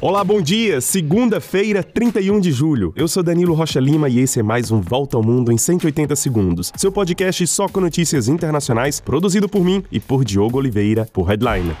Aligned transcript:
Olá, 0.00 0.22
bom 0.22 0.40
dia! 0.40 0.80
Segunda-feira, 0.80 1.82
31 1.82 2.38
de 2.38 2.52
julho. 2.52 2.92
Eu 2.94 3.08
sou 3.08 3.20
Danilo 3.20 3.52
Rocha 3.52 3.80
Lima 3.80 4.08
e 4.08 4.20
esse 4.20 4.38
é 4.38 4.44
mais 4.44 4.70
um 4.70 4.80
Volta 4.80 5.16
ao 5.16 5.24
Mundo 5.24 5.50
em 5.50 5.58
180 5.58 6.14
segundos. 6.14 6.72
Seu 6.76 6.92
podcast 6.92 7.44
só 7.48 7.68
com 7.68 7.80
notícias 7.80 8.28
internacionais, 8.28 9.00
produzido 9.00 9.48
por 9.48 9.64
mim 9.64 9.82
e 9.90 9.98
por 9.98 10.24
Diogo 10.24 10.56
Oliveira, 10.56 11.04
por 11.12 11.24
Headliner. 11.24 11.74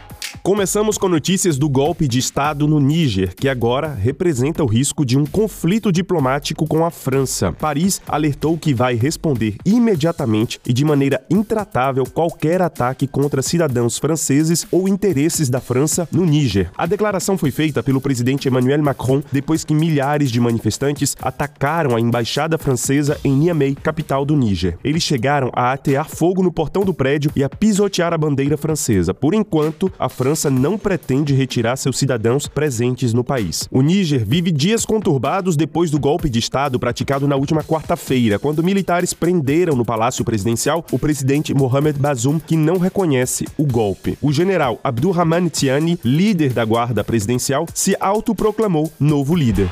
Começamos 0.48 0.96
com 0.96 1.10
notícias 1.10 1.58
do 1.58 1.68
golpe 1.68 2.08
de 2.08 2.18
Estado 2.18 2.66
no 2.66 2.80
Níger, 2.80 3.36
que 3.36 3.50
agora 3.50 3.92
representa 3.92 4.64
o 4.64 4.66
risco 4.66 5.04
de 5.04 5.18
um 5.18 5.26
conflito 5.26 5.92
diplomático 5.92 6.66
com 6.66 6.86
a 6.86 6.90
França. 6.90 7.52
Paris 7.52 8.00
alertou 8.08 8.56
que 8.56 8.72
vai 8.72 8.94
responder 8.94 9.56
imediatamente 9.62 10.58
e 10.66 10.72
de 10.72 10.86
maneira 10.86 11.22
intratável 11.28 12.04
qualquer 12.06 12.62
ataque 12.62 13.06
contra 13.06 13.42
cidadãos 13.42 13.98
franceses 13.98 14.66
ou 14.72 14.88
interesses 14.88 15.50
da 15.50 15.60
França 15.60 16.08
no 16.10 16.24
Níger. 16.24 16.70
A 16.78 16.86
declaração 16.86 17.36
foi 17.36 17.50
feita 17.50 17.82
pelo 17.82 18.00
presidente 18.00 18.48
Emmanuel 18.48 18.82
Macron 18.82 19.22
depois 19.30 19.64
que 19.64 19.74
milhares 19.74 20.30
de 20.30 20.40
manifestantes 20.40 21.14
atacaram 21.20 21.94
a 21.94 22.00
embaixada 22.00 22.56
francesa 22.56 23.20
em 23.22 23.36
Niamey, 23.36 23.74
capital 23.74 24.24
do 24.24 24.34
Níger. 24.34 24.78
Eles 24.82 25.02
chegaram 25.02 25.50
a 25.52 25.72
atear 25.72 26.08
fogo 26.08 26.42
no 26.42 26.50
portão 26.50 26.86
do 26.86 26.94
prédio 26.94 27.30
e 27.36 27.44
a 27.44 27.50
pisotear 27.50 28.14
a 28.14 28.18
bandeira 28.18 28.56
francesa. 28.56 29.12
Por 29.12 29.34
enquanto, 29.34 29.92
a 29.98 30.08
França 30.08 30.37
França 30.38 30.50
não 30.50 30.78
pretende 30.78 31.34
retirar 31.34 31.74
seus 31.74 31.98
cidadãos 31.98 32.46
presentes 32.46 33.12
no 33.12 33.24
país. 33.24 33.68
O 33.72 33.82
Níger 33.82 34.24
vive 34.24 34.52
dias 34.52 34.86
conturbados 34.86 35.56
depois 35.56 35.90
do 35.90 35.98
golpe 35.98 36.30
de 36.30 36.38
Estado 36.38 36.78
praticado 36.78 37.26
na 37.26 37.34
última 37.34 37.64
quarta-feira, 37.64 38.38
quando 38.38 38.62
militares 38.62 39.12
prenderam 39.12 39.74
no 39.74 39.84
Palácio 39.84 40.24
Presidencial 40.24 40.86
o 40.92 40.98
presidente 40.98 41.52
Mohamed 41.52 41.98
Bazoum, 41.98 42.38
que 42.38 42.56
não 42.56 42.78
reconhece 42.78 43.46
o 43.58 43.64
golpe. 43.64 44.16
O 44.22 44.32
general 44.32 44.78
Abdurrahman 44.84 45.48
Tiani, 45.48 45.98
líder 46.04 46.52
da 46.52 46.64
guarda 46.64 47.02
presidencial, 47.02 47.66
se 47.74 47.96
autoproclamou 47.98 48.92
novo 49.00 49.34
líder. 49.34 49.68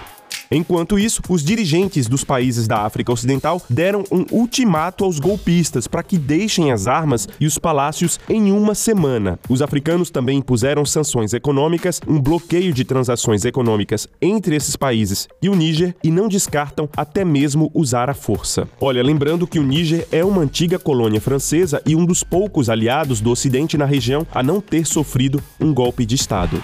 Enquanto 0.50 0.98
isso, 0.98 1.20
os 1.28 1.42
dirigentes 1.42 2.06
dos 2.06 2.22
países 2.22 2.68
da 2.68 2.82
África 2.82 3.12
Ocidental 3.12 3.60
deram 3.68 4.04
um 4.12 4.24
ultimato 4.30 5.04
aos 5.04 5.18
golpistas 5.18 5.86
para 5.86 6.02
que 6.02 6.16
deixem 6.16 6.70
as 6.70 6.86
armas 6.86 7.28
e 7.40 7.46
os 7.46 7.58
palácios 7.58 8.20
em 8.28 8.52
uma 8.52 8.74
semana. 8.74 9.38
Os 9.48 9.60
africanos 9.60 10.10
também 10.10 10.38
impuseram 10.38 10.84
sanções 10.84 11.32
econômicas, 11.32 12.00
um 12.06 12.20
bloqueio 12.20 12.72
de 12.72 12.84
transações 12.84 13.44
econômicas 13.44 14.08
entre 14.22 14.54
esses 14.54 14.76
países 14.76 15.28
e 15.42 15.48
o 15.48 15.54
Níger 15.54 15.94
e 16.02 16.10
não 16.10 16.28
descartam 16.28 16.88
até 16.96 17.24
mesmo 17.24 17.70
usar 17.74 18.08
a 18.08 18.14
força. 18.14 18.68
Olha, 18.80 19.02
lembrando 19.02 19.46
que 19.46 19.58
o 19.58 19.62
Níger 19.62 20.06
é 20.12 20.24
uma 20.24 20.42
antiga 20.42 20.78
colônia 20.78 21.20
francesa 21.20 21.82
e 21.84 21.96
um 21.96 22.04
dos 22.04 22.22
poucos 22.22 22.70
aliados 22.70 23.20
do 23.20 23.30
Ocidente 23.30 23.76
na 23.76 23.84
região 23.84 24.26
a 24.32 24.42
não 24.42 24.60
ter 24.60 24.86
sofrido 24.86 25.42
um 25.60 25.74
golpe 25.74 26.06
de 26.06 26.14
Estado. 26.14 26.62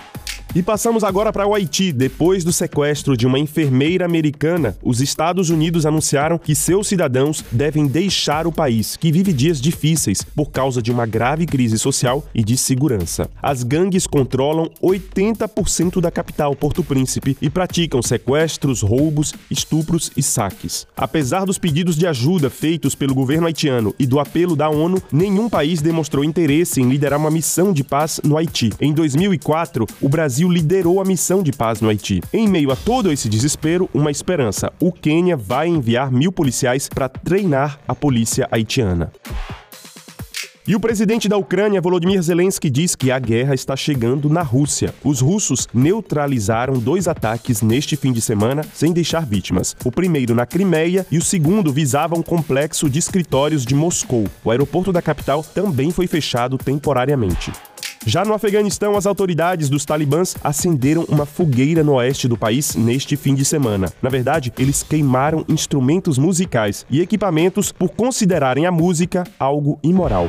E 0.54 0.62
passamos 0.62 1.02
agora 1.02 1.32
para 1.32 1.46
o 1.46 1.54
Haiti. 1.54 1.92
Depois 1.92 2.44
do 2.44 2.52
sequestro 2.52 3.16
de 3.16 3.26
uma 3.26 3.38
enfermeira 3.38 4.04
americana, 4.04 4.76
os 4.82 5.00
Estados 5.00 5.48
Unidos 5.48 5.86
anunciaram 5.86 6.36
que 6.36 6.54
seus 6.54 6.88
cidadãos 6.88 7.42
devem 7.50 7.86
deixar 7.86 8.46
o 8.46 8.52
país, 8.52 8.94
que 8.94 9.10
vive 9.10 9.32
dias 9.32 9.58
difíceis 9.58 10.22
por 10.22 10.50
causa 10.50 10.82
de 10.82 10.92
uma 10.92 11.06
grave 11.06 11.46
crise 11.46 11.78
social 11.78 12.22
e 12.34 12.44
de 12.44 12.58
segurança. 12.58 13.30
As 13.42 13.62
gangues 13.62 14.06
controlam 14.06 14.70
80% 14.82 16.02
da 16.02 16.10
capital, 16.10 16.54
Porto 16.54 16.84
Príncipe, 16.84 17.34
e 17.40 17.48
praticam 17.48 18.02
sequestros, 18.02 18.82
roubos, 18.82 19.32
estupros 19.50 20.10
e 20.18 20.22
saques. 20.22 20.86
Apesar 20.94 21.46
dos 21.46 21.56
pedidos 21.56 21.96
de 21.96 22.06
ajuda 22.06 22.50
feitos 22.50 22.94
pelo 22.94 23.14
governo 23.14 23.46
haitiano 23.46 23.94
e 23.98 24.06
do 24.06 24.20
apelo 24.20 24.54
da 24.54 24.68
ONU, 24.68 25.02
nenhum 25.10 25.48
país 25.48 25.80
demonstrou 25.80 26.22
interesse 26.22 26.78
em 26.78 26.90
liderar 26.90 27.18
uma 27.18 27.30
missão 27.30 27.72
de 27.72 27.82
paz 27.82 28.20
no 28.22 28.36
Haiti. 28.36 28.70
Em 28.78 28.92
2004, 28.92 29.86
o 29.98 30.10
Brasil 30.10 30.41
Brasil 30.42 30.50
liderou 30.50 31.00
a 31.00 31.04
missão 31.04 31.42
de 31.42 31.52
paz 31.52 31.80
no 31.80 31.88
Haiti. 31.88 32.20
Em 32.32 32.48
meio 32.48 32.72
a 32.72 32.76
todo 32.76 33.12
esse 33.12 33.28
desespero, 33.28 33.88
uma 33.94 34.10
esperança: 34.10 34.72
o 34.80 34.90
Quênia 34.90 35.36
vai 35.36 35.68
enviar 35.68 36.10
mil 36.10 36.32
policiais 36.32 36.88
para 36.88 37.08
treinar 37.08 37.78
a 37.86 37.94
polícia 37.94 38.48
haitiana. 38.50 39.12
E 40.66 40.76
o 40.76 40.80
presidente 40.80 41.28
da 41.28 41.36
Ucrânia, 41.36 41.80
Volodymyr 41.80 42.22
Zelensky, 42.22 42.70
diz 42.70 42.94
que 42.94 43.10
a 43.10 43.18
guerra 43.18 43.52
está 43.52 43.74
chegando 43.74 44.30
na 44.30 44.42
Rússia. 44.42 44.94
Os 45.02 45.20
russos 45.20 45.68
neutralizaram 45.74 46.74
dois 46.74 47.08
ataques 47.08 47.62
neste 47.62 47.96
fim 47.96 48.12
de 48.12 48.20
semana 48.20 48.64
sem 48.72 48.92
deixar 48.92 49.26
vítimas. 49.26 49.76
O 49.84 49.90
primeiro 49.90 50.36
na 50.36 50.46
Crimeia 50.46 51.04
e 51.10 51.18
o 51.18 51.22
segundo 51.22 51.72
visava 51.72 52.16
um 52.16 52.22
complexo 52.22 52.88
de 52.88 52.98
escritórios 52.98 53.66
de 53.66 53.74
Moscou. 53.74 54.28
O 54.44 54.50
aeroporto 54.52 54.92
da 54.92 55.02
capital 55.02 55.42
também 55.42 55.90
foi 55.90 56.06
fechado 56.06 56.56
temporariamente. 56.56 57.52
Já 58.04 58.24
no 58.24 58.34
Afeganistão, 58.34 58.96
as 58.96 59.06
autoridades 59.06 59.68
dos 59.68 59.84
talibãs 59.84 60.34
acenderam 60.42 61.04
uma 61.08 61.24
fogueira 61.24 61.84
no 61.84 61.94
oeste 61.94 62.26
do 62.26 62.36
país 62.36 62.74
neste 62.74 63.16
fim 63.16 63.32
de 63.34 63.44
semana. 63.44 63.92
Na 64.02 64.10
verdade, 64.10 64.52
eles 64.58 64.82
queimaram 64.82 65.44
instrumentos 65.48 66.18
musicais 66.18 66.84
e 66.90 67.00
equipamentos 67.00 67.70
por 67.70 67.90
considerarem 67.90 68.66
a 68.66 68.72
música 68.72 69.24
algo 69.38 69.78
imoral. 69.84 70.28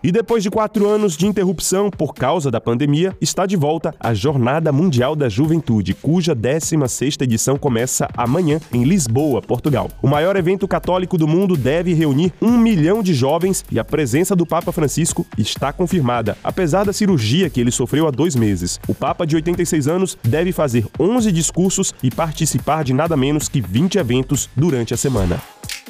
E 0.00 0.12
depois 0.12 0.44
de 0.44 0.50
quatro 0.50 0.86
anos 0.88 1.16
de 1.16 1.26
interrupção 1.26 1.90
por 1.90 2.14
causa 2.14 2.52
da 2.52 2.60
pandemia, 2.60 3.16
está 3.20 3.46
de 3.46 3.56
volta 3.56 3.92
a 3.98 4.14
Jornada 4.14 4.70
Mundial 4.70 5.16
da 5.16 5.28
Juventude, 5.28 5.92
cuja 5.92 6.36
16ª 6.36 7.22
edição 7.22 7.58
começa 7.58 8.08
amanhã 8.16 8.60
em 8.72 8.84
Lisboa, 8.84 9.42
Portugal. 9.42 9.90
O 10.00 10.06
maior 10.06 10.36
evento 10.36 10.68
católico 10.68 11.18
do 11.18 11.26
mundo 11.26 11.56
deve 11.56 11.94
reunir 11.94 12.32
um 12.40 12.56
milhão 12.56 13.02
de 13.02 13.12
jovens 13.12 13.64
e 13.72 13.78
a 13.80 13.84
presença 13.84 14.36
do 14.36 14.46
Papa 14.46 14.70
Francisco 14.70 15.26
está 15.36 15.72
confirmada, 15.72 16.38
apesar 16.44 16.84
da 16.84 16.92
cirurgia 16.92 17.50
que 17.50 17.60
ele 17.60 17.72
sofreu 17.72 18.06
há 18.06 18.12
dois 18.12 18.36
meses. 18.36 18.78
O 18.86 18.94
Papa, 18.94 19.26
de 19.26 19.34
86 19.34 19.88
anos, 19.88 20.16
deve 20.22 20.52
fazer 20.52 20.86
11 20.98 21.32
discursos 21.32 21.92
e 22.04 22.08
participar 22.08 22.84
de 22.84 22.92
nada 22.92 23.16
menos 23.16 23.48
que 23.48 23.60
20 23.60 23.98
eventos 23.98 24.48
durante 24.54 24.94
a 24.94 24.96
semana. 24.96 25.42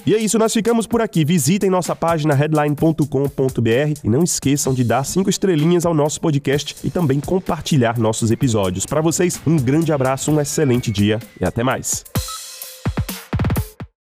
E 0.08 0.14
é 0.14 0.18
isso, 0.18 0.38
nós 0.38 0.54
ficamos 0.54 0.86
por 0.86 1.02
aqui. 1.02 1.22
Visitem 1.22 1.68
nossa 1.68 1.94
página 1.94 2.32
headline.com.br 2.32 4.00
e 4.02 4.08
não 4.08 4.24
esqueçam 4.24 4.72
de 4.72 4.82
dar 4.82 5.04
cinco 5.04 5.28
estrelinhas 5.28 5.84
ao 5.84 5.92
nosso 5.92 6.18
podcast 6.18 6.74
e 6.82 6.88
também 6.88 7.20
compartilhar 7.20 7.98
nossos 7.98 8.30
episódios. 8.30 8.86
Para 8.86 9.02
vocês, 9.02 9.38
um 9.46 9.58
grande 9.58 9.92
abraço, 9.92 10.32
um 10.32 10.40
excelente 10.40 10.90
dia 10.90 11.18
e 11.38 11.44
até 11.44 11.62
mais. 11.62 12.06